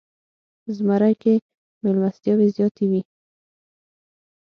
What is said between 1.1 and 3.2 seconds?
کې میلمستیاوې زیاتې وي.